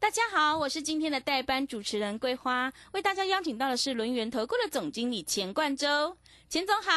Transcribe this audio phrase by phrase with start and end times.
[0.00, 6.16] 大家好，我是今天的代班主持人桂花，为大家邀请到的是轮源投顾的总经理钱冠洲，
[6.48, 6.90] 钱总好。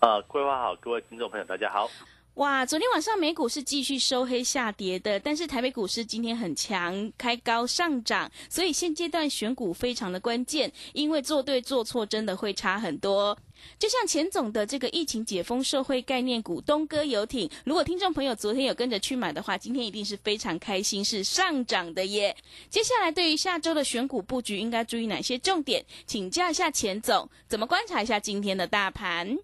[0.00, 1.88] 呃，桂花好，各位听众朋友大家好。
[2.36, 13.36] 哇，昨天晚上美股是继续收黑下跌的，但是台北股市今天很强，开高上涨，所以现阶段选股非常的关键，因为做对做错真的会差很多。
[13.78, 22.34] 就像钱总的这个疫情解封社会概念股东哥游艇，如果听众朋友昨天有跟着去买的话，今天一定是非常开心，是上涨的耶。
[22.70, 25.84] 接下来对于下周的选股布局，应该注意哪些重点？
[26.06, 29.36] 请教一下钱总，怎么观察一下今天的大盘？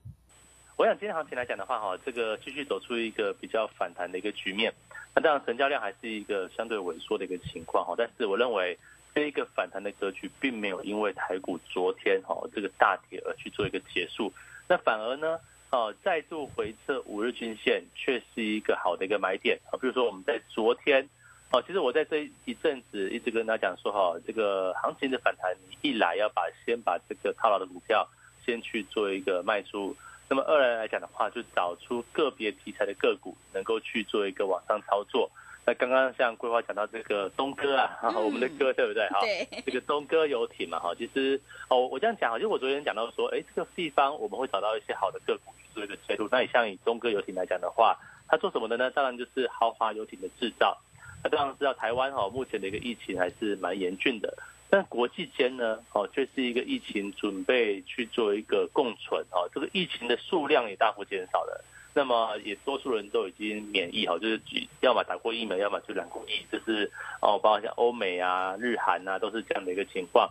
[0.78, 4.72] 我想今天行情来讲的话，哈，这个继续走出一个比较反弹的一个局面。
[5.12, 8.78] 那当然成交量还是一个相对萎缩的一个情况，哈，但是我认为。
[9.14, 14.32] 这一个反弹的格局，并没有因为台股昨天哈这个大跌而去做一个结束，
[14.68, 15.40] 那反而呢，
[15.70, 19.74] 哦再度回撤五日均线，却是一个好的一个买点啊。
[19.80, 21.08] 比如说我们在昨天，
[21.50, 28.08] 哦，其实我在这一阵子一直跟大家讲说哈，这个行情的反弹，你一来要把先把这个套牢的股票
[28.44, 29.96] 先去做一个卖出，
[30.28, 35.30] 那么二来来讲的话，就找出个别题材的个股，能够去做一个往上操作。
[35.66, 39.06] 那刚刚像桂花讲到这个东哥啊，我们的哥对不对？
[39.12, 39.20] 哈，
[39.66, 46.28] 这个东哥游艇嘛，哈，其实哦，我这样讲，就我昨天讲到说，哎，这个地方我们会找到一些好的个股去做一个切入。
[46.30, 48.90] 那你像以东哥游艇来讲的话，它做什么的呢？
[48.90, 50.78] 当然就是豪华游艇的制造。
[51.22, 54.38] 那当然知道台湾哈，目前的一个疫情还是蛮严峻的，
[54.70, 61.64] 但国际间呢，哦，却是一个疫情准备去做一个共存，哦，这个疫情的数量也大幅减少了。
[61.95, 64.40] 那么也多数人都已经免疫哈，就是
[64.80, 70.29] 要么打过疫苗，要么就两过疫，就是哦，包括像欧美啊、日韩啊，都是这样的一个情况。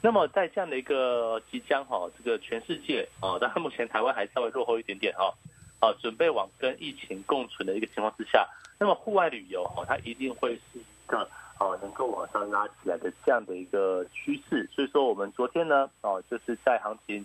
[0.00, 5.34] 那么在这样的一个即将哈，这个全世界啊，但目前台湾还稍微落后一点点哈，
[5.80, 8.46] 啊，准备往跟疫情共存的一个情况之下，
[8.78, 14.68] 那么户外旅游哈，它一定会是一个哦能够往上拉起来的这样的一个趋势。
[14.72, 17.24] 所以说，我们昨天呢，哦，就是在行情。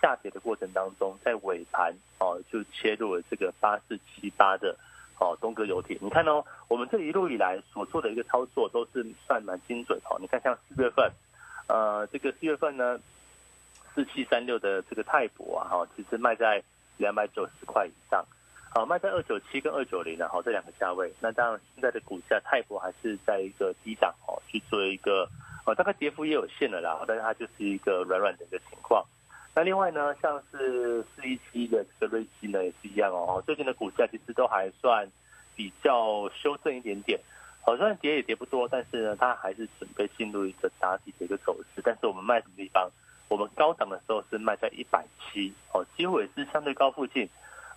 [0.00, 4.76] 下跌的过程当中，在尾盘哦，就切入了这个八四七八的
[5.20, 5.96] 哦东哥游艇。
[6.00, 10.18] 你看哦，我们这一路以来所做的一个操作都是算蛮精准哦。
[10.20, 11.08] 你看像四月份，
[11.68, 12.98] 呃，这个四月份呢，
[13.94, 16.60] 四七三六的这个泰博啊，哈，其实卖在
[16.96, 18.26] 两百九十块以上，
[18.74, 21.12] 好卖在二九七跟二九零，然后这两个价位。
[21.20, 25.28] 那当然现在的股价泰博还是在一个低档哦，去做一个
[25.66, 29.04] 哦，大概跌幅也有限了啦，但是它就是一个软软的一个情况。
[29.54, 33.42] 那另外呢，像是四一七的这个瑞基呢，也是一样哦。
[33.44, 35.06] 最近的股价其实都还算
[35.54, 37.20] 比较修正一点点，
[37.60, 41.82] 好像跌也跌不多，但是呢，它还是准备进入一个打底的一个走势。
[41.84, 42.90] 但是我们卖什么地方？
[43.28, 47.28] 我们高档的时候是卖在一百七，哦，几乎也是相对高附近。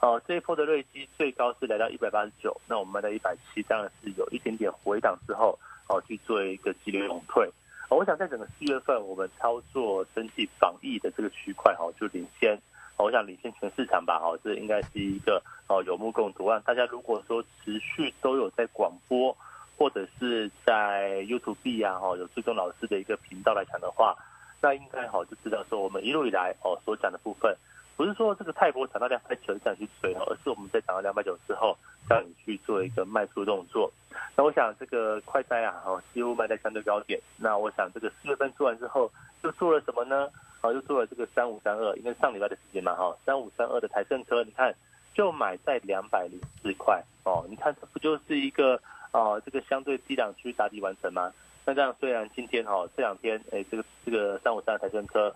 [0.05, 5.57] 哦，这一波的瑞基最高是来到一百八十九，那我们的一百七，当然是有一点点回档之后，
[5.89, 7.49] 哦，去做一个激烈勇退。
[7.89, 12.55] 我想在整个四月份，我们操作整体防疫的这个区块哈，就领先。
[12.97, 16.61] 我想领先全市场吧，哈，这应该是一个哦有目共睹啊。
[16.63, 19.35] 大家如果说持续都有在广播
[19.75, 24.15] 或者是在 YouTube 啊，哈，有追踪老师的一个频道来讲的话，
[24.61, 27.57] 那应该好就知道说，我们一路以来哦所讲的部分，
[27.95, 31.77] 不是说这个泰波涨到两百九这样去追哦，而是我们在涨到两百九之后，
[32.09, 33.91] 让你去做一个卖出动作。
[34.35, 37.19] 那我想这个快哉啊，哦，几乎卖在相对高点。
[37.37, 39.09] 那我想这个四月份做完之后，
[39.43, 40.29] 又做了什么呢？
[40.61, 44.75] 哦，又做了这个三五三二，因为上礼拜的时间嘛，哈，三五三二的台政车，你看
[45.13, 47.45] 就买在两百零四块哦。
[47.49, 48.77] 你看这不就是一个
[49.13, 51.31] 哦，这个相对低档区打底完成吗？
[51.65, 55.33] 那这样虽然今天哈这两天哎，这个这个三五三二台政车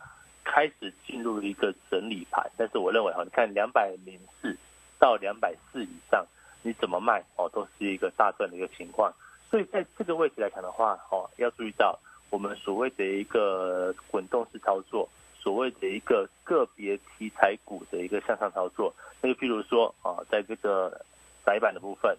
[0.51, 4.57] 开始进入一个整理盘，但是我认为哈，你看两百零四
[4.97, 6.25] 到两百四以上。
[6.61, 9.09] 你怎么卖哦，都是一个大赚的一个情况。
[9.49, 11.97] 所以在这个位置来讲的话，哦，要注意到
[12.29, 15.07] 我们所谓的一个滚动式操作，
[15.39, 18.93] 所谓的一个个别题材股的一个向上操作。
[19.21, 21.05] 那就譬如说啊，在这个
[21.45, 22.17] 窄板的部分，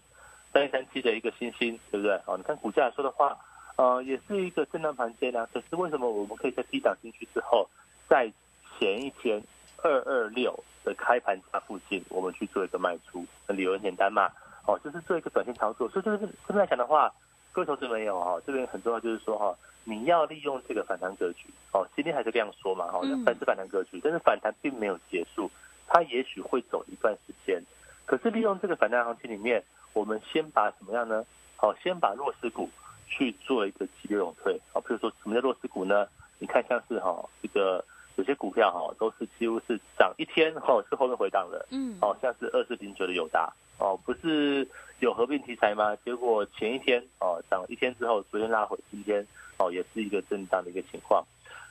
[0.51, 2.19] 三一三七的一个新星，对不对？
[2.25, 3.37] 哦，你看股价来说的话，
[3.77, 5.47] 呃，也是一个震荡盘间啊。
[5.53, 7.69] 可是为什么我们可以在低档进去之后，
[8.09, 8.31] 在
[8.77, 9.41] 前一天
[9.77, 10.57] 二二六？
[10.83, 14.27] 的开盘价附近，我们去做一个卖出，那理由很简单嘛，
[14.65, 15.87] 哦，就是做一个短线操作。
[15.87, 17.13] 所以这个这边来讲的话，
[17.51, 25.51] 各位投资朋友哈，这边很重要，就是说哈，你要利用这个反弹格局哦，今天还是这样说嘛，哦，嗯反是反弹格局，但是反弹并没有结束，
[25.85, 27.61] 它也许会走一段时间。
[28.07, 29.63] 可是利用这个反弹行情里面，
[29.93, 31.23] 我们先把什么样呢？
[31.57, 32.67] 好，先把弱势股
[33.07, 34.59] 去做一个急流勇退。
[34.73, 36.07] 好，比如说什么叫弱势股呢？
[36.39, 37.85] 你看像是哈这个
[38.21, 44.67] 有些股票哈都是几乎是涨一天哈是后面回档的，嗯，哦，像是二四零九的友达哦，不是
[44.99, 45.95] 有合并题材吗？
[46.05, 49.25] 结果前一天哦涨一天之后，昨天拉回，今天
[49.57, 51.25] 哦也是一个震荡的一个情况。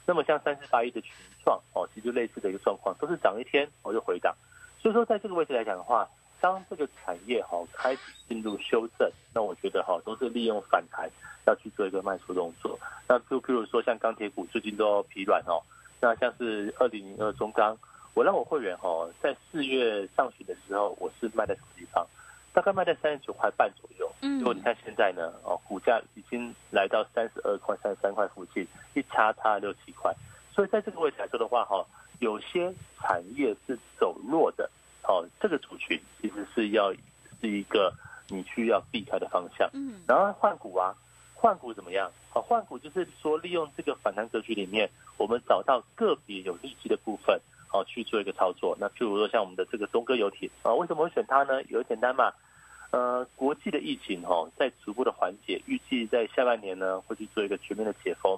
[0.04, 1.12] 那么像三四八一的群
[1.44, 4.34] 创哦，其实类似的一个状况，都是涨一天我、哦、就回档。
[4.82, 6.08] 所以说在这个位置来讲的话，
[6.40, 11.08] 当这个产业哈、哦、开始进入修正，那我觉得哈、哦、都是利用反弹
[11.46, 12.76] 要去做一个卖出动作。
[13.06, 15.62] 那就譬如说像钢铁股最近都疲软哦，
[16.00, 17.76] 那像是二零零二中钢。
[18.12, 22.04] 我让我会员哦，在四月上旬的时候，我是卖在什么地方？
[22.52, 24.10] 大概卖在三十九块半左右。
[24.22, 30.12] 嗯如果你看现在呢，哦，股价已经来到三十二块、三十三块附近，一差差六七块。
[30.52, 31.86] 所以在这个位置来说的话，哈，
[32.18, 34.68] 有些产业是走弱的，
[35.04, 36.92] 哦，这个族群其实是要
[37.40, 37.94] 是一个
[38.28, 39.70] 你需要避开的方向。
[39.72, 40.92] 嗯然后换股啊，
[41.32, 42.10] 换股怎么样？
[42.50, 47.40] 换股就是说利用这个反弹格局里面，我们找到个别有利基的部分。
[47.72, 48.76] 哦，去做一个操作。
[48.80, 51.62] 那譬如说像我们的这个东哥游艇啊，为什么会选它呢？
[51.68, 52.32] 有简单嘛，
[52.90, 58.36] 呃，国际的疫情哦，在逐步的缓解，预计在下半年呢会去做一个全面的解封。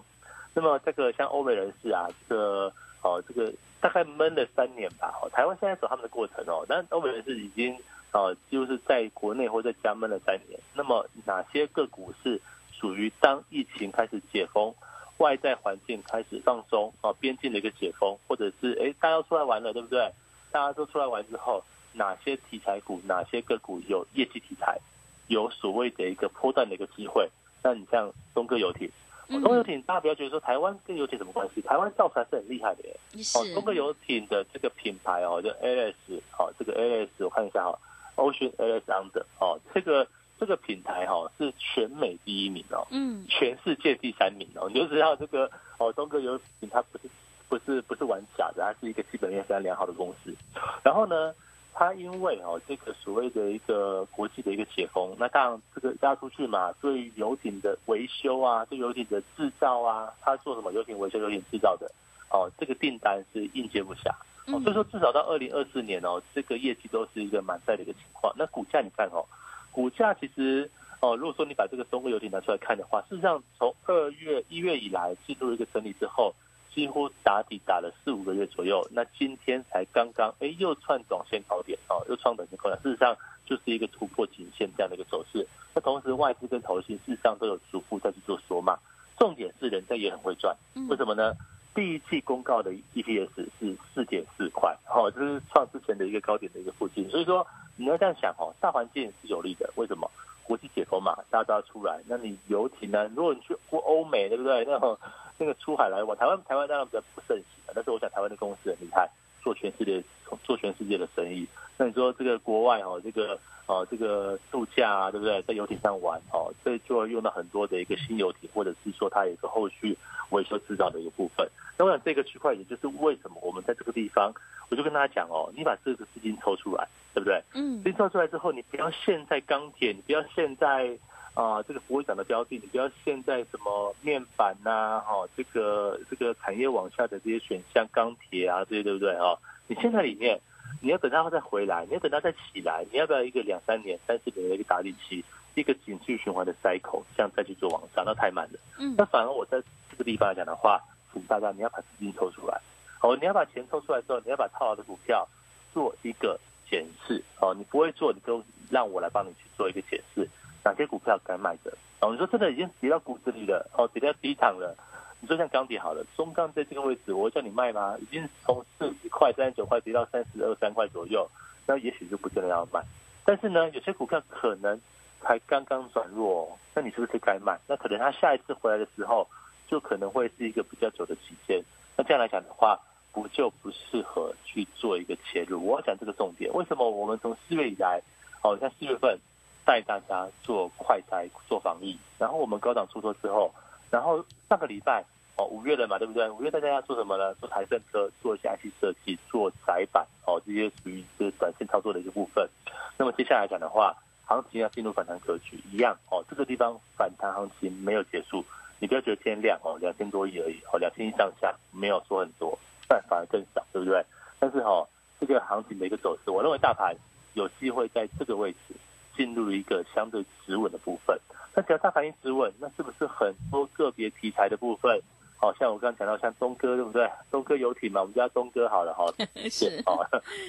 [0.52, 2.70] 那么这个像欧美人士啊，这个
[3.02, 3.50] 哦，这个
[3.80, 5.18] 大概闷了三年吧。
[5.22, 7.74] 哦，台湾现在走他们的过程哦，但欧美人士已经
[8.12, 10.60] 哦，就是在国内或在家闷了三年。
[10.74, 12.38] 那么哪些个股是
[12.82, 14.75] 属于当疫情开始解封？
[15.19, 20.11] 外在环境开始放松啊，边境的一个解封，或者是哎，大家都出来玩了，对不对？
[20.50, 21.62] 大家都出来玩之后，
[21.93, 24.81] 哪些题材股、哪些个股有业绩题材，
[25.29, 27.31] 有所谓的一个波段的一个机会？
[27.62, 28.90] 那你像东哥游艇，
[29.29, 31.61] 哦、东哥游艇大家不要觉得说台湾跟游艇什么关系？
[31.61, 33.23] 台湾造船是很厉害的耶。
[33.23, 35.94] 是哦，东哥游艇的这个品牌哦，就 AS
[36.37, 37.79] 哦，这个 AS 我看一下哈、
[38.17, 40.05] 哦、，Ocean AS Under 哦，这个。
[40.38, 45.49] 这个品牌哈、哦、是全美第一名哦，嗯，全世界第三名哦，你就知道这个
[45.79, 47.08] 哦，东哥游艇它不是
[47.49, 50.34] 不是不是玩假的，它是一个基本面非常良好的公司。
[50.82, 51.32] 然后呢，
[51.73, 61.88] 它因为哦这个所谓的一个国际的一个解封，那当然这个大家出去嘛，对于游艇的维修啊，对游艇的制造啊，它做什么游艇维修、游艇制造的
[62.31, 64.11] 哦，这个订单是应接不暇。
[64.49, 68.34] 哦，所以说至少到二零二四年哦，这个业绩都是一个满载的一个情况。
[68.37, 69.25] 那股价你看哦。
[69.72, 70.70] 股价其实
[71.00, 76.32] 哦，如果说你把这个东哥游艇拿出来看的话，事实上从二月一月以来进入一个整理之后，
[76.72, 78.86] 几乎打底打了四五个月左右。
[78.92, 85.44] 那今天才刚刚哎又创短线高点哦，又创短线高点，事实上就是一个突破颈线这样的一个走势。
[85.74, 88.78] 那同时外资跟投信事实上都有逐步在去做缩嘛，
[89.19, 90.54] 重点是人家也很会赚，
[90.88, 91.32] 为什么呢？
[91.74, 97.46] 第一季公告的 EPS 是四点四块，哦，这是创之前的一个高点的一个附近，所以说。
[97.74, 100.08] 你要这样想哦，大环境是有利的，为什么？
[100.44, 101.98] 国际解封嘛，大家都要出来。
[102.06, 103.10] 那你游艇呢？
[103.16, 104.62] 如果你去过欧美，对不对？
[104.66, 104.96] 那种
[105.38, 109.08] 那个出海来往，台湾台湾当然比较不盛行，但是我想台湾的公司很厉害，
[109.42, 110.04] 做全世界
[110.44, 111.46] 做全世界的生意。
[111.76, 115.40] 那你说这个国外哦，这个哦这个度假啊，对不对？
[115.43, 119.96] 在游艇上玩哦，所以就要用到很多的一个新游艇，或者是说它有一个后续
[120.31, 121.48] 维修制造的一个部分。
[121.79, 124.32] 那我想这个区块，也就是为什么我们在这个地方，
[124.70, 126.89] 我就跟大家讲哦，你把这个资金抽出来。
[127.15, 127.43] 对不对？
[127.53, 130.98] 嗯，资金抽出来之后，你不要陷在钢铁，你不要陷在
[131.34, 139.39] 啊、呃、这个不会涨的标的，你不要陷在什么面板呐、啊，哦这个这个产业往下的这些选项，钢铁啊这些，对不对哦？
[139.66, 140.40] 你陷在里面，
[140.81, 148.58] 你要等它再回来，你要等它再起来，你要不要一个两三年、三四年的一个打底期，一个景气循环的 cycle，这样再去做往上，那太慢了。
[148.78, 150.81] 嗯，那反而我在这个地方来讲的话，
[151.12, 152.60] 请大家你要把资金抽出来，
[153.00, 155.28] 哦，你要把钱抽出来之后，你要把套牢的股票
[155.72, 156.38] 做一个。
[156.70, 160.26] 检视哦，你不会做，你就让我来帮你去做一个解释，
[160.64, 162.10] 哪些股票该卖的哦？
[162.12, 164.74] 你说真的已经跌到骨子里了哦，跌到低档了。
[165.22, 167.96] 你说像钢铁好了，中钢在这个位置，我会叫你卖吗？
[168.00, 171.26] 已经从四十块、三十九块跌到三十二三块左右，
[171.64, 172.84] 那也许就不见得要卖。
[173.24, 174.79] 但是呢，有些股票可能
[175.22, 177.58] 才刚刚转弱、那你是不是该卖？
[177.67, 179.26] 那可能它下一次回来的时候，
[179.67, 181.62] 就可能会是一个比较久的期间。
[181.96, 182.79] 那这样来讲的话。
[183.14, 185.62] 不就不适合去做一个切入？
[185.62, 186.50] 我要讲这个重点。
[186.55, 188.00] 为什么我们从四月以来，
[188.43, 189.19] 哦，像四月份
[189.67, 193.52] 带大家做快筛、做防疫，然后我们高档出错之后，
[193.93, 195.05] 然后上个礼拜
[195.37, 196.29] 哦，五月了嘛，对不对？
[196.31, 197.34] 五月大家要做什么呢？
[197.34, 202.49] 做台政车，做一些 IC 设计，做窄板，哦，这些属于是短线操作的一个部分。
[202.96, 203.94] 那么接下来讲的话，
[204.25, 208.43] 行情要进入反弹格局，一样哦，这个地方反弹行情没有结束，
[208.79, 212.58] 你不要觉得天亮哦两千多亿而已，哦两千亿上下没有说很多，
[212.89, 214.03] 但反而更少，对不对？
[214.39, 214.89] 但是哈，
[215.20, 216.96] 这个行情的一个走势，我认为大盘
[217.34, 218.75] 有机会在这个位置
[219.15, 221.19] 进入一个相对止稳的部分。
[221.54, 225.00] 那只要大盘一止稳，那是不是很多个别题材的部分？
[225.36, 227.10] 好像我刚刚讲到像东哥，对不对？
[227.30, 229.04] 东哥游艇嘛，我们叫东哥好了哈。
[229.50, 230.06] 是哦，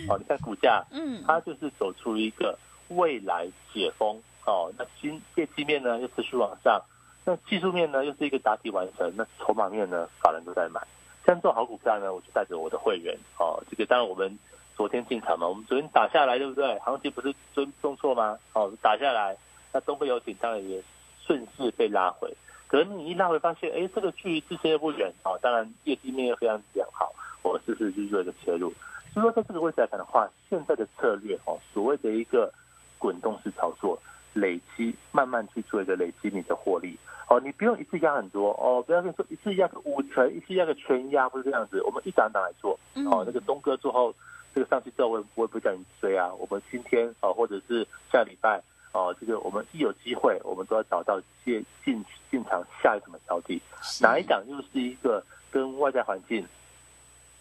[0.07, 2.55] 哦，你看股价，嗯，它就是走出一个
[2.89, 4.72] 未来解封哦。
[4.77, 6.79] 那新业绩面呢又持续往上，
[7.25, 10.79] 那技术面呢又是一个打底完成，那筹码面呢法人都在买。
[11.25, 13.63] 像这种好股票呢，我就带着我的会员哦。
[13.72, 14.38] 这个当然我们
[14.75, 16.77] 昨天进场嘛，我们昨天打下来，对不对？
[16.79, 18.38] 行情不是尊重挫吗？
[18.53, 19.36] 哦，打下来，
[19.74, 20.82] 那东哥游艇当然也
[21.25, 22.32] 顺势被拉回。
[22.68, 27.13] 可能你一拉回发现，哎，这个距离之前又不远啊，当然业绩面又非常良好，
[27.44, 28.74] 我是不是就做一个切入？
[29.13, 32.51] 所以说，在这个位置来看的话，现在的策略哦，所谓的一个
[32.98, 34.00] 滚动式操作，
[34.34, 36.98] 累积慢慢去做一个累积你的获利
[37.30, 42.72] 哦，你不用一次压很多哦，不要跟你说一次压个五成，一次压个全压，不是这样子，我们一档档来做
[43.12, 43.24] 哦。
[43.24, 44.12] 那个东哥做后，
[44.56, 48.60] 这个上去之后，我我也不叫你追啊，我们今天哦，或者是下礼拜。
[48.94, 53.60] 哦，这个我们一有机会，我们都要找到进进进场下一什么标的，
[54.00, 56.48] 哪一档又是一个跟外在环境、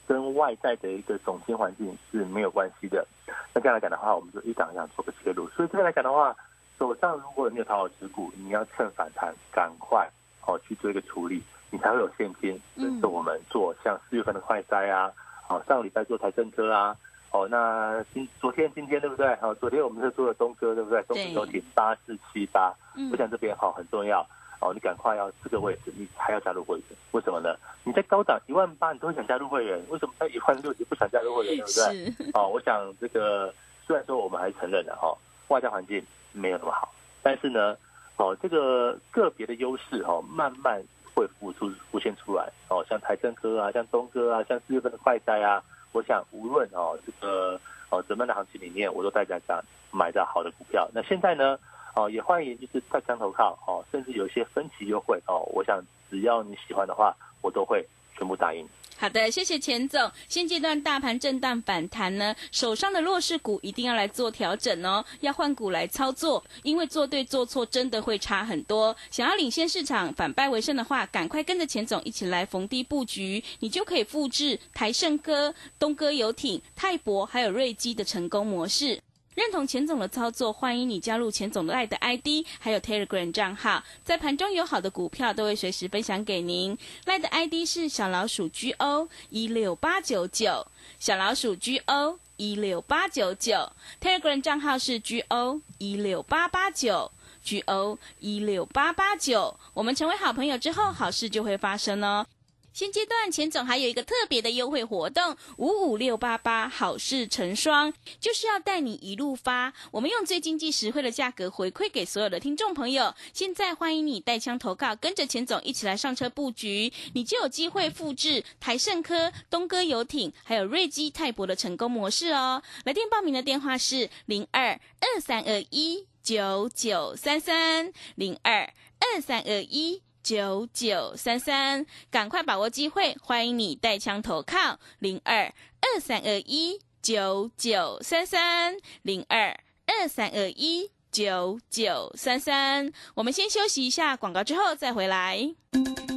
[0.07, 3.07] 跟外在的一个总经环境是没有关系的。
[3.53, 5.47] 那这样来讲的话，我们就一档一档做个切入。
[5.51, 6.35] 所以这边来讲的话，
[6.79, 10.09] 手上如果你有淘好持股，你要趁反弹赶快
[10.47, 15.13] 哦去做一个处理，你才会有现金这是我们做像四月份的快筛啊，
[15.47, 16.97] 好上个礼拜做台政科啊。
[17.33, 19.35] 哦，那今昨天今天对不对？
[19.37, 21.03] 好，昨天我们是做了东哥对不对？
[21.05, 22.73] 东哥都挺八四七八，
[23.11, 24.21] 我想这边好很重要。
[24.61, 26.85] 哦，你赶快要这个位置，你还要加入会员？
[27.11, 27.57] 为什么呢？
[27.85, 31.57] 你在高档一万八，你都会想加入会员，为什么在一万六你不想加入会员？
[31.57, 32.31] 对不对？
[32.35, 33.53] 哦，我想这个
[33.87, 35.13] 虽然说我们还承认了哈，
[35.49, 37.75] 外在环境没有那么好，但是呢，
[38.19, 40.81] 哦，这个个别的优势哦，慢慢
[41.15, 42.49] 会浮出浮现出来。
[42.69, 45.61] 哦，像台政科啊，像东哥啊，像四月份的快哉啊。
[45.93, 50.89] 我想，无论哦这个哦怎么样的行情里面，我都带大家买到好的股票。
[50.95, 51.59] 那现在呢，
[51.95, 55.41] 哦也欢迎就是快枪投靠哦，甚至有一些分期优惠哦。
[55.53, 58.67] 我想只要你喜欢的话，我都会全部答应。
[58.97, 60.11] 好的，谢谢钱总。
[60.29, 68.95] 现阶段大盘震荡反弹呢，手上的弱势股一定要来做调整哦，要换股来操作，因为做对做错真的会差很多。
[69.11, 79.01] 想要领先市场、反败为胜的话，赶快跟着钱总一起来逢低布局，你就可以复制台盛哥、东哥游艇、泰博还有瑞基的成功模式。
[79.35, 86.77] 认同钱总的操作，欢迎你加入钱总的爱的 ID，还有 Telegram 账号，在盘中有好的股票都会随时分享给您。
[87.07, 90.67] 赖的 ID 是小老鼠 GO 一六八九九，
[90.99, 97.11] 小老鼠 GO 一六八九九，Telegram 账号是 GO 一六八八九
[97.43, 99.59] ，GO 一六八八九。
[99.73, 102.27] 我们成为好朋友之后，好事就会发生哦。
[102.73, 109.73] 现阶段钱总还有一个特别的优惠活动，五五六八八好事成双，就是要带你一路发。
[109.91, 113.15] 我们用最经济实惠的价格回馈给所有的听众朋友。
[113.35, 122.63] 现在欢迎你带枪投靠，跟着钱总一起来上车布局，你就有机会复制台盛科、东哥游艇还有瑞基泰博的成功模式哦。
[122.85, 130.03] 来电报名的电话是零二二三二一九九三三零二二三二一。
[130.23, 133.17] 九九三三，赶快把握机会！
[133.21, 142.93] 欢迎你带枪投靠零二二三二一九九三三零二二三二一九九三三。
[143.15, 145.55] 我们先休息一下广告，之后再回来。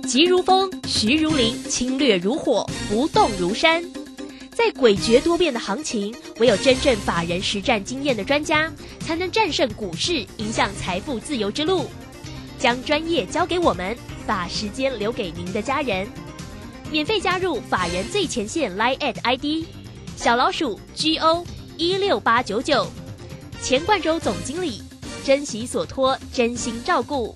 [0.08, 3.84] 急如风，徐如林，侵略如火，不动如山。
[4.52, 11.88] 在诡谲多变的行情，唯有真正法人实战经验的专家，才能战胜股市，迎向财富自由之路。
[12.66, 13.96] 将专业交给我们，
[14.26, 16.08] 把时间留给您的家人。
[16.90, 19.68] 免费加入法人最前线 Line at ID
[20.18, 21.46] 小老鼠 GO
[21.78, 22.88] 一六八九九，
[23.62, 24.82] 钱冠洲总经理，
[25.24, 27.36] 珍惜所托，真心照顾。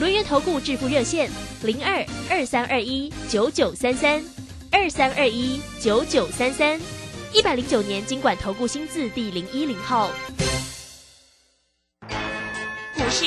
[0.00, 1.30] 轮源投顾致富热线
[1.62, 4.24] 零二二三二一九九三三
[4.72, 6.80] 二三二一九九三三，
[7.34, 10.10] 一百零九年经管投顾新字第零一零号。
[12.94, 13.26] 股市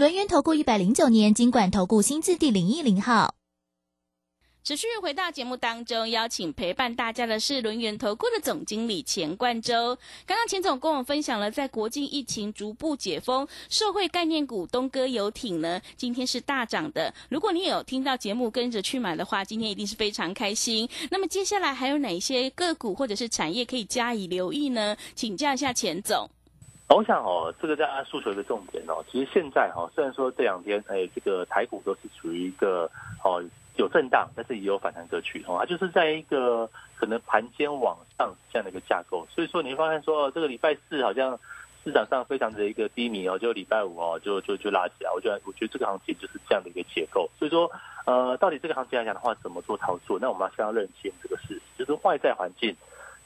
[0.00, 3.34] 轮源投顾一百零九年金管投顾新字第零一零号。
[4.64, 9.98] 持续回到节目当中，邀请陪伴大家的是轮源投顾的总经理钱冠洲。
[10.24, 17.12] 刚刚钱总跟我分享了，在国际疫情逐步解封，社会概念股东哥游艇呢，今天是大涨的。
[17.28, 20.88] 如果你有听到节目跟着去买的话，今天一定是非常开心。
[21.10, 24.96] 那么接下来还有哪些个股或者是产业可以加以留意呢？
[25.14, 26.30] 请教一下钱总。
[26.94, 32.90] 我想哦，这个大家诉求一个重点哦，其实现在哈，虽然说这两天哎，这个台股都是处于一个
[33.24, 33.42] 哦。
[33.76, 41.38] 有震荡，但是也有反弹格局哦，它就是在一个可能盘间往上这样的一个架构，所以说你会发现说，这个礼拜四好像
[41.82, 47.70] 市场上非常的一个低迷哦，就礼拜五哦，就就就拉起来，我觉得我觉得这个行情就是这样的一个结构，所以说
[48.04, 50.18] 呃，到底这个行情来讲的话，怎么做操作？
[50.20, 52.76] 那我们要先要认清这个事，就是外在环境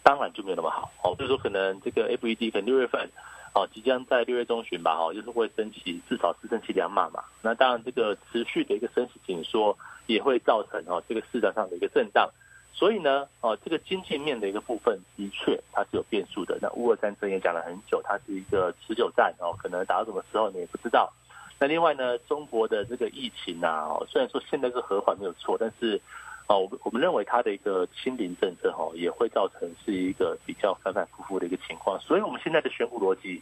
[0.04, 3.10] 当然就没有那么好哦，比如说可能这个 FED 可能六月份。
[3.54, 7.22] 哦，即将在六月中旬吧，哦，就是会升起至少是升起两码嘛。
[7.40, 12.28] 那当然，这个持续的一个升息紧缩也会造成哦这个市场上的一个震荡。
[12.72, 16.58] 所以呢，哦，这个经济面的一个部分的确它是有变数的。
[16.60, 21.12] 那乌俄战争也讲了很久，它是一个持久战哦，可能打到什么时候你也不知道。
[21.60, 26.00] 那另外呢，中国的这个疫情啊，虽然说现在是和缓没有错，但是。
[26.46, 33.40] 哦，我们我们认为它的一个清零政策哈，也会造成是一个比较反反复复的一个情况，所以我们现在的选股逻辑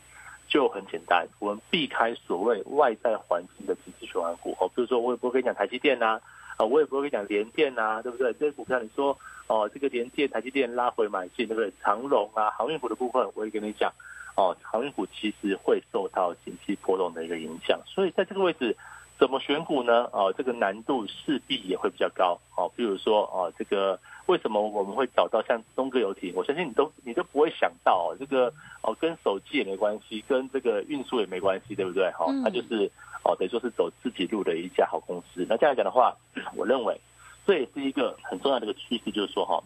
[0.49, 6.21] 就很简单，我们避开所谓外在环境的经济循环股哦，比如说我也不会跟你讲台积电呐，
[6.57, 8.33] 啊，我也不会跟你讲联电呐，对不对？
[8.35, 9.19] 这些股票你说
[9.49, 11.73] 哦，这个联电、台积电拉回买进，对不对？
[11.83, 13.93] 长隆啊，航运股的部分，我也跟你讲
[14.37, 18.77] 哦，航运股其实会受到经济波动的一个影响，所以在这个位置。
[19.19, 20.09] 怎么选股呢？
[20.13, 22.39] 哦，这个难度势必也会比较高。
[22.57, 26.33] 哦，比如说哦，这个为什么我们会找到像东哥游艇？
[26.35, 28.53] 我相信你都你都不会想到哦，这个
[28.83, 32.11] 哦跟手机也没关系，跟这个运输也没关系，对不对？
[32.13, 32.91] 哈，它就是
[33.23, 35.47] 哦等于说是走自己路的一家好公司。
[35.49, 36.17] 那这样来讲的话，
[36.57, 37.01] 我认为
[37.47, 39.63] 这也是一个很重要的一个趋势，就是说哈，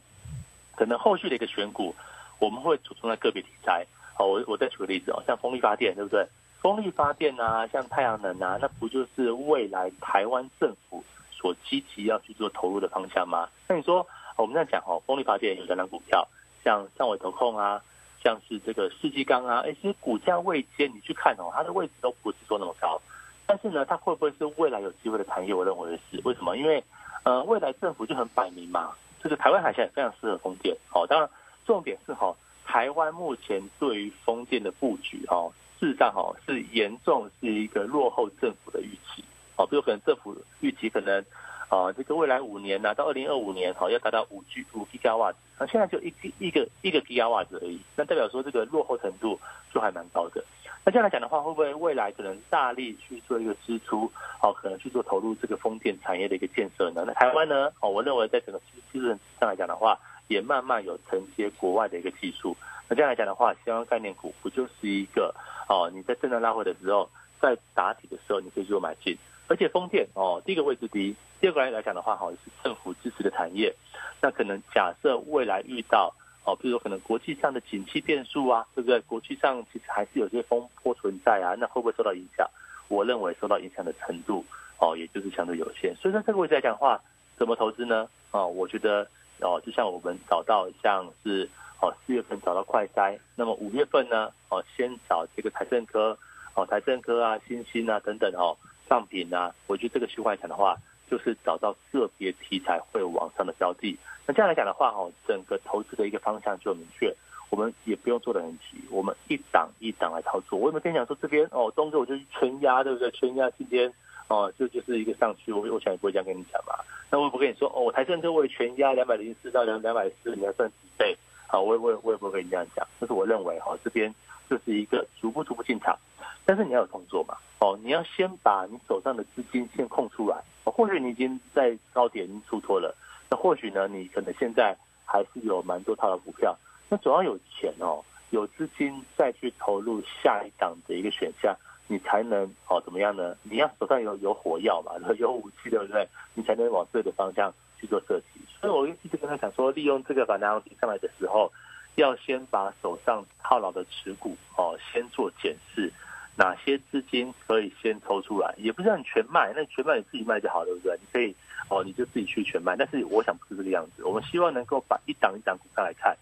[0.75, 1.95] 可能后续的一个选股
[2.39, 3.87] 我们会主重在个别题材。
[4.15, 6.27] 好，我我再举个例子哦，像风力发电，对不对？
[6.67, 13.49] 风力发电啊，像太阳能啊，那不就是未来台湾政府所积极要去做投入的方向吗？
[13.69, 14.05] 那你说，
[14.37, 16.27] 我们在讲哦，风力发电有两档股票，
[16.65, 17.81] 像上尾投控啊，
[18.21, 23.01] 像是这个世纪钢啊，哎，其实股价位阶你去看哦，它的位置都不是说那么高，
[23.47, 25.55] 但是呢，它会不会是未来有机会的产业？
[25.55, 26.57] 我认为是，为什么？
[26.57, 26.83] 因为
[27.23, 30.77] 呃，未来政府就很摆明嘛，这个台湾海峡也非常适合风电。
[30.93, 31.31] 哦，当然
[31.65, 35.53] 重点是哈，台湾目前对于风电的布局哦。
[35.79, 39.23] 事实上，哈是严重是一个落后政府的预期，
[39.57, 41.23] 哦，比如可能政府预期可能，
[41.69, 49.39] 啊，这个未来五年呢，到二零二五年，哈要达到五 G 五 G 瓦子，那现在就一一个一个 G 瓦子而已，那代表说这个落后程度
[49.73, 50.43] 就还蛮高的。
[50.85, 54.11] 那这样来讲的话，会不会未来可能大力去做一个支出，
[54.41, 57.03] 哦，可能去做投入这个风电产业的一个建设呢？
[57.07, 58.61] 那台湾呢，哦，我认为在整个
[58.93, 59.09] 技术
[59.41, 62.57] 上来讲的话，也慢慢有承接国外的一个技术。
[62.88, 65.35] 那这样来讲的话，相关概念股不就是一个？
[65.68, 69.18] 哦，你在震荡拉回的时候，在打底的时候，你可以做买进。
[69.49, 73.75] 而且风电哦，第一个位置低，第二个来来讲的话，哈，是政府支持的产业。
[74.20, 79.01] 那可能假设未来遇到哦，比如说可能国际上的景气变数啊，对不对？
[79.01, 82.49] 国际上其实还是有些风波存在啊，那会不会受到影响？
[82.87, 84.44] 我认为受到影响的程度
[84.79, 85.92] 哦，也就是相对有限。
[85.96, 87.01] 所以说这个位置来讲的话，
[87.37, 88.09] 怎么投资呢？
[88.31, 89.09] 哦，我觉得
[89.40, 91.51] 哦，就像我们找到像是。
[91.81, 94.33] 哦，四月份找到快筛，那么五月份呢？
[94.49, 96.17] 哦，先找这个台政科，
[96.55, 98.57] 哦，台政科啊，新兴啊等等哦，
[98.89, 100.77] 上品啊，我觉得这个区块讲的话，
[101.11, 103.99] 就是找到个别题材会往上的标的。
[104.27, 107.15] 那这样来讲的话，哦，整个投资的一个方向就明确，
[107.51, 110.59] 我们也不用做的很急，我们一档一档来操作。
[110.59, 113.11] 我有没有跟你讲说这边哦，东哥我就去全压，对不对？
[113.11, 113.93] 全压今天
[114.29, 116.75] 哦，就就是一个上去，我我想也不会这样跟你讲嘛。
[117.11, 121.17] 那我不跟你说哦，台政科我全压两百零四到两两百四，你要算几倍？
[121.49, 124.13] 好，我也我也我也不会跟你这样讲，但是我认为哈，这边
[124.51, 125.97] 就是一个逐步逐步进场，
[126.45, 132.95] 但是你要有动作嘛，哦，你要先把你手上的资金先空出来，哦或许你已经在高点出脱了，
[133.31, 136.57] 那或许呢，你可能现在还是有蛮多套的股票，
[136.89, 141.55] 那总要有钱哦，有资金再去投入下一档的一个选项，
[141.87, 143.37] 你才能哦怎么样呢？
[143.45, 146.07] 你要手上有有火药嘛， 有武器对不对？
[146.35, 148.41] 你才能往这个方向去做设计。
[148.61, 151.53] 所以我一直跟他讲说，利用这个反弹行情上来的时候，
[151.97, 155.93] 要先把手上套牢的持股哦，先做检视，
[156.37, 160.99] 哪些资金可以先抽出来，也不是让你全卖，那全卖你自己卖就好了，对不对？
[161.01, 161.35] 你可以
[161.69, 162.77] 哦，你就自己去全卖。
[162.77, 166.17] 但是我想不是这个样子，我们希望能够把一档一档股票来看，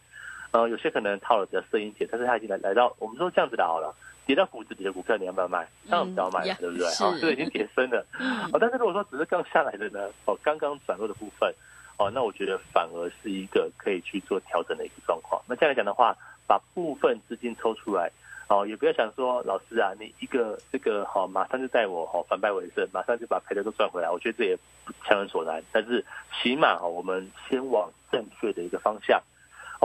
[0.52, 3.94] 呃，有些可能套了比较深一点，但是它已经来来到，我们说这样子的好了。
[4.26, 5.68] 跌到谷子底的股票，你要不要卖？
[5.88, 6.86] 当然不要卖，对不对？
[6.94, 8.04] 好，这个已经跌深了。
[8.52, 10.08] 哦，但是如果说只是刚下来的呢？
[10.24, 11.52] 哦，刚刚转弱的部分，
[11.98, 15.42] 哦，那我觉得反而是一个可以去做调整的一个状况。
[15.46, 18.10] 那这样来讲的话，把部分资金抽出来，
[18.48, 24.58] 哦，也不要想说老师啊，你一个这个好马上就带我好反败为胜，马上就把赔的都赚回来，我觉得这也
[25.04, 25.62] 强人所难。
[25.70, 26.04] 但是
[26.40, 29.22] 起码哦，我们先往正确的一个方向。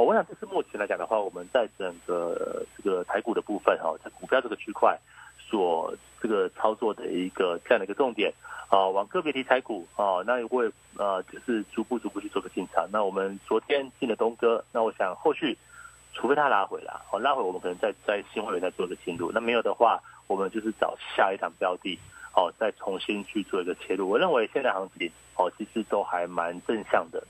[0.01, 4.97] 我想这是目前来讲的话，我们在整个这个台股的部分哈，在股票这个区块
[5.37, 8.33] 所这个操作的一个这样的一个重点
[8.69, 12.87] 啊，往个别题材股啊，那也会呃就是逐步逐步去做个进场。
[12.91, 15.57] 那我们昨天进了东哥，那我想后续
[16.13, 19.31] 除非它拉回来，哦拉回我们可能再在新会员再做个进入。
[19.31, 21.99] 那没有的话，我们就是找下一档标的，
[22.35, 24.09] 哦再重新去做一个切入。
[24.09, 27.21] 我认为现在行情哦其实都还蛮正向的。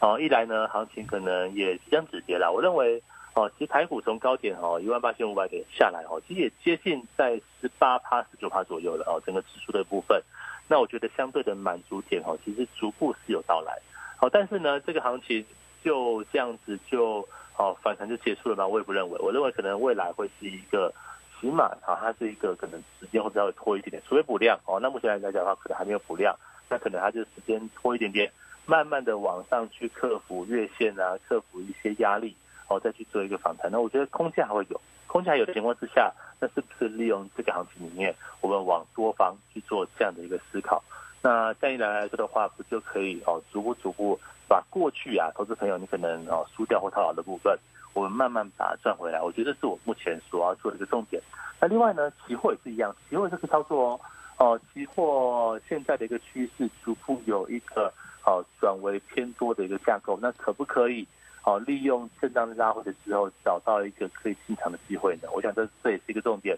[0.00, 2.52] 哦，一来呢，行情可能也即将止跌了。
[2.52, 3.02] 我认为，
[3.34, 10.22] 哦，其实台股从高点哦一万八千五百点下来哦，其实也接近在十八趴、十九趴左右了哦，整个指数的部分。
[10.68, 13.76] 那我觉得相对的满足点哦，其实逐步是有到来。
[14.16, 15.44] 好，但是呢，这个行情
[15.82, 18.66] 就这样子就哦反弹就结束了吗？
[18.66, 19.18] 我也不认为。
[19.18, 20.94] 我认为可能未来会是一个
[21.40, 24.78] 起码啊，它是一个可能时间会稍微拖一点点，除非补量哦。
[24.80, 26.36] 那目前来讲的话，可能还没有补量，
[26.68, 28.30] 那可能它就时间拖一点点。
[28.68, 32.36] 慢慢的往上去克服月线啊，克服一些压力，
[32.68, 33.72] 哦，再去做一个反弹。
[33.72, 40.84] 那我觉得空间还会有，空间还有情况之下，那是不是利用这个行情里面，我们往多方去做这样的一个思考？
[41.22, 47.58] 那这样一来来说的话，不就可以哦，逐步逐步把过去啊，投资朋友你可能哦输掉或套牢的部分，
[47.94, 49.18] 我们慢慢把它赚回来。
[49.22, 51.22] 我觉得是我目前所要做的一个重点。
[51.58, 54.00] 那另外呢，期货也是一样，期货这个操作哦，
[54.36, 57.90] 哦，期货现在的一个趋势逐步有一个。
[58.28, 61.08] 好，转为偏多的一个架构，那可不可以
[61.40, 65.30] 好利用震荡拉回的时候找到一个可以进场的机会呢？
[65.32, 66.54] 我想这这也是一个重点。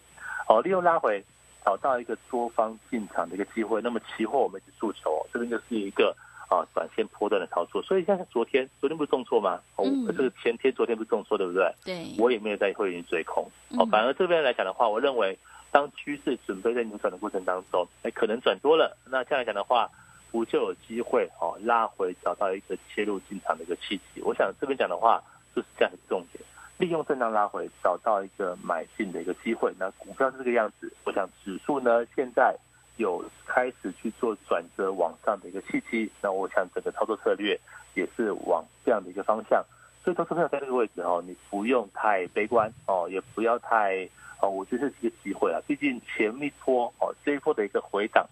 [0.48, 1.24] 好，利用拉回
[1.64, 3.80] 找到一个多方进场的一个机会。
[3.80, 6.12] 那么期货我们是诉求，这边就是一个
[6.48, 7.80] 啊短线波段的操作。
[7.80, 9.60] 所以像昨天，昨天不是重挫吗？
[9.76, 11.72] 哦，这个前天、昨天不是重挫，对不对？
[11.84, 12.04] 对。
[12.18, 13.48] 我也没有在会员追空。
[13.78, 15.38] 哦，反而这边来讲的话，我认为
[15.70, 18.98] 当趋势准备在扭转的过程当中，哎，可能转多了。
[19.08, 19.88] 那这样来讲的话。
[20.30, 24.22] 不就有机会哦拉回找到一个切入进场的一个契机？
[24.22, 25.22] 我想这边讲的话
[25.54, 26.44] 就是这样的重点，
[26.78, 29.74] 利用震荡拉回找到一个买进的一个机会。
[29.78, 32.56] 那股票是这个样子，我想指数呢现在
[32.96, 36.10] 有开始去做转折往上的一个契机。
[36.22, 37.58] 那我想整个操作策略
[37.94, 39.64] 也是往这样的一个方向。
[40.04, 44.08] 所以投资朋友在这个位置哦，你不用太悲观哦，也不要太
[44.40, 45.60] 哦，我觉得是一个机会啊。
[45.66, 48.24] 毕竟前一波哦这一波的一个回档。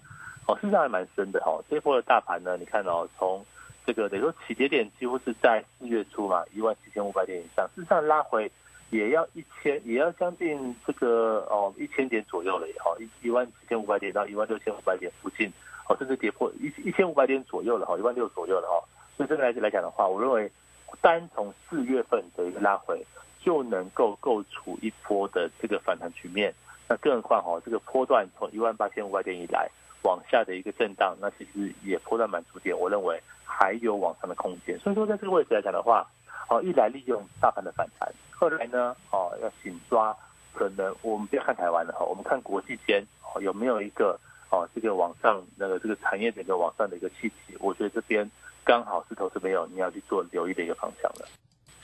[0.49, 1.61] 哦，事实上还蛮深的哈。
[1.69, 3.45] 这一波的大盘呢，你看哦，从
[3.85, 8.51] 这个等于说起跌点几乎是在四月初嘛，一万七千五百点以上，事实上拉回
[8.89, 15.53] 也要一千，也要将近这个哦一千点左右了，哈，一一万七千五百点到一万六千五百点附近，
[15.87, 18.83] 哦，甚至跌破一一千五百点左右了，哈，一万六左右了，哈。
[19.19, 20.51] 所以这个来讲的话，我认为
[21.03, 23.05] 单从四月份的一个拉回
[23.39, 26.55] 就能够构筑一波的这个反弹局面，
[26.89, 29.69] 那更何况哈，这个波段从一万八千五百点以来。
[30.03, 34.79] 往下的一个震荡，那其实也破断满足点，我认为还有往上的空间。
[34.79, 36.07] 所以说，在这个位置来讲的话，
[36.49, 38.09] 哦，一来利用大盘的反弹，
[38.41, 40.17] 二来呢，哦，要紧抓，
[40.53, 44.19] 可能我们不要看台湾了哈，我们看国际间哦有没有一个
[44.51, 48.31] 哦这个往上那个这个产业整个往上的一个契机，我觉得这边
[48.65, 51.29] 刚好是投资没有你要去做留意的一个方向了。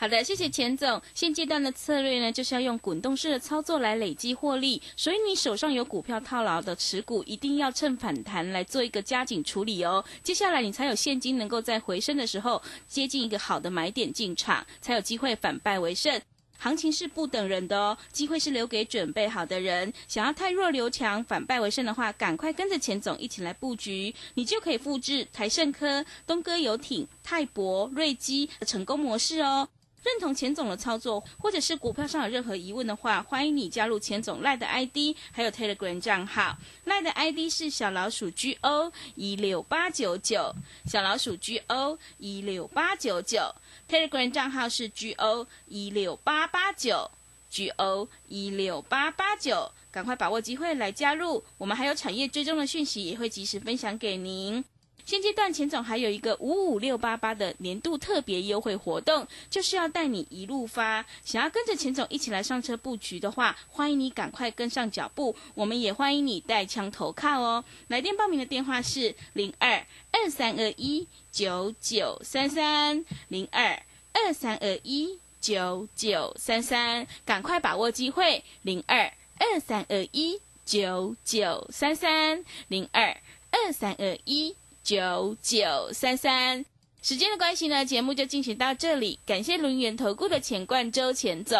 [0.04, 1.00] 好的，谢谢钱总。
[1.14, 4.82] 现阶段的策略呢，就是要用滚动式的操作来累积获利。
[4.94, 10.04] 所以你手上有股票套牢的持股，一定要趁反弹来做一个加紧处理哦。
[10.22, 16.20] 接下来你才有现金能够在回升的时候接近一个好的买点进场，才有机会反败为胜。
[16.58, 19.90] 行情是不等人的哦，机会是留给准备好的人。
[20.06, 29.66] 想要太弱留强、反败为胜的话，赶快跟着钱总一起来布局，你就可以复制台盛科、东哥游艇、泰博、瑞基的成功模式哦。
[30.04, 36.56] 认同钱总的操作，或者是股票上有任何疑问的话，欢迎你加入钱总赖的 ID，还有 Telegram 账号。
[36.84, 40.54] 赖的 ID 是小老鼠 GO 一六八九九，
[40.86, 43.54] 小老鼠 GO 一六八九九。
[43.88, 47.10] Telegram 账号是 GO 一六八八九
[47.50, 49.72] ，GO 一六八八九。
[49.90, 54.64] 赶快把握机会来加入，我们还有产业追踪的讯息，也会及时分享给您。
[55.04, 61.04] 现阶段钱总还有一个五五六八八的年度特别优惠活动，就是要带你一路发。
[61.24, 65.36] 想要跟着钱总一起来上车布局的话，欢迎你赶快跟上脚步。
[65.54, 67.64] 我们也欢迎你带枪投靠哦。
[67.88, 84.56] 来电报名的电话是零二二三二一九九三三零二二三二一九九三三，赶快把握机会零二二三二一九九三三零二二三二一。
[84.84, 86.66] 九九三三，
[87.00, 89.18] 时间的关系呢，节目就进行到这里。
[89.24, 91.58] 感谢轮源投顾的钱冠周钱总。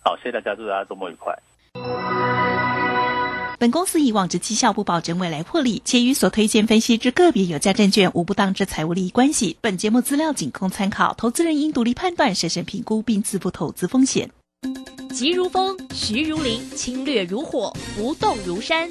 [0.00, 1.32] 好，谢谢大家，祝大家周末愉快。
[3.60, 9.56] 本公司以往之绩效不保证未来获利，且与所推荐分析之个别有价证券无不当之财务利益关系。
[9.60, 14.28] 本节目资料仅供参考，投资人应独立判断、审慎评估并自负投资风险。
[15.14, 18.90] 急如风，徐如林，侵略如火，不动如山。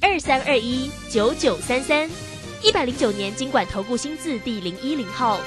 [0.00, 2.08] 二三二一九九三三，
[2.62, 5.40] 一百零九年经管投顾新字第零一零号。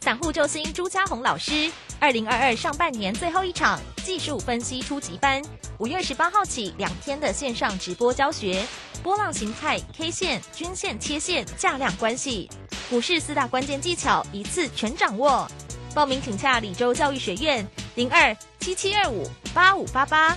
[0.00, 5.42] 散户救星朱家红老师，二零二二上半年最后一场技术分析初级班，
[5.78, 8.64] 五月十八号起两天的线上直播教学，
[9.02, 12.50] 波浪形态、K 线、均线、切线、价量关系，
[12.88, 15.48] 股市四大关键技巧一次全掌握。
[15.94, 20.36] 报名请洽李州教育学院零二七七二五八五八八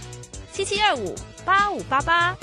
[0.51, 2.35] 七七二五八五八八。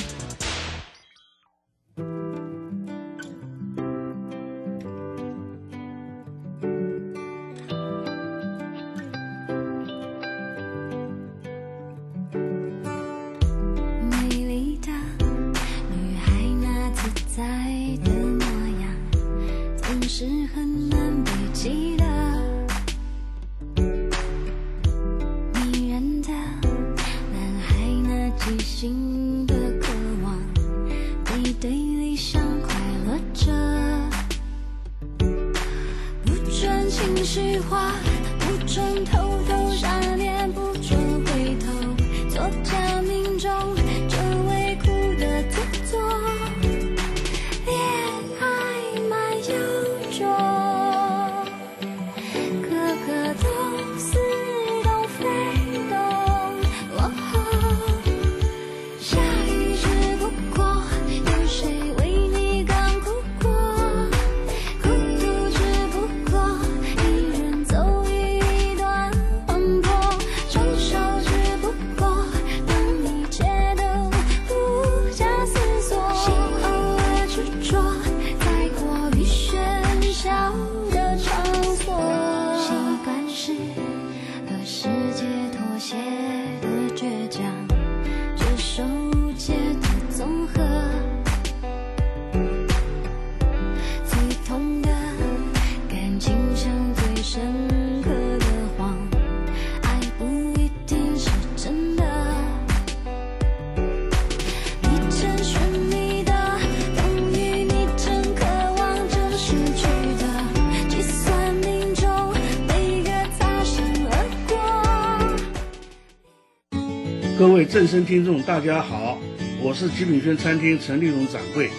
[117.41, 119.17] 各位正声听众，大家好，
[119.63, 121.71] 我是极品轩餐厅陈立荣掌柜。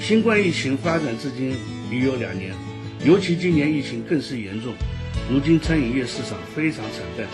[0.00, 1.54] 新冠疫情发展至今
[1.90, 2.54] 已有两年，
[3.04, 4.72] 尤其今年疫情更是严重，
[5.30, 7.26] 如今餐饮业市场非常惨淡。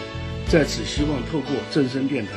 [0.49, 2.33] 在此，希望透过正声电台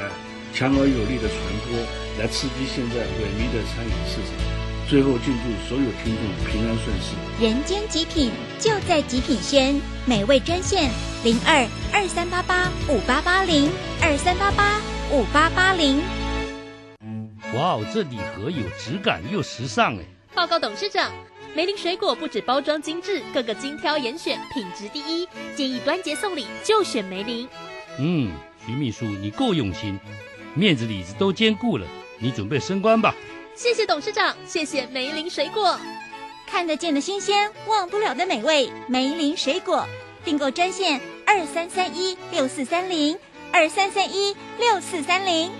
[0.53, 1.79] 强而有力的传播，
[2.19, 4.37] 来刺激现在萎靡的餐饮市场。
[4.87, 7.17] 最后，敬祝所有听众平安顺遂。
[7.43, 10.91] 人间极品就在极品轩，美味专线
[11.23, 13.67] 零二二三八八五八八零
[13.99, 14.79] 二三八八
[15.11, 15.99] 五八八零。
[17.55, 20.03] 哇哦，这礼盒有质感又时尚哎！
[20.35, 21.11] 报告董事长，
[21.55, 27.49] 梅林水果不止包装精致，个个精挑严选，品质第一，建议端节送礼就选梅林。
[27.97, 28.31] 嗯，
[28.63, 29.99] 徐秘书你够用心，
[30.53, 31.87] 面子里子都兼顾了，
[32.19, 33.15] 你准备升官吧？
[33.55, 35.79] 谢谢董事长，谢谢梅林水果。
[36.45, 39.87] 看得见的新鲜，忘不了的美味，梅林水果
[40.23, 43.17] 订购专线二三三一六四三零
[43.59, 45.51] 二三三一六四三零。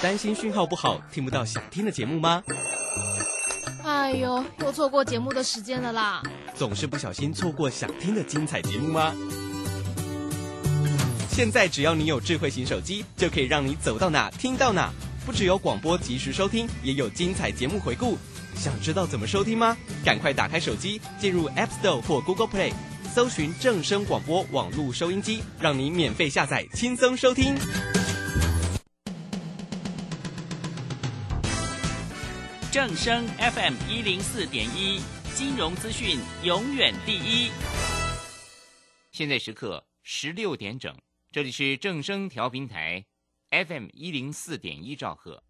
[0.00, 2.40] 担心讯号不好，听不到想听的节目吗？
[3.82, 6.22] 哎呦，又错过节目的时间了啦！
[6.54, 9.12] 总是不小心错过想听的精彩节目吗？
[11.28, 14.92] 现在只要你有智慧型手机，就可以让你走到哪听到哪。
[15.26, 18.16] 不只有广播及时收听，也有精彩节目回顾。
[18.54, 19.76] 想知道怎么收听吗？
[20.04, 22.72] 赶快打开手机，进入 App Store 或 Google Play，
[23.12, 27.56] 搜寻正声广播网络收音机，让你免费下载，轻松收听。
[32.70, 35.00] 正声 FM 一零四点一，
[35.34, 37.50] 金融资讯永远第一。
[39.10, 40.96] 现在时刻十六点整，
[41.32, 43.04] 这里是正声调频台
[43.50, 45.42] FM 一零四点一兆赫。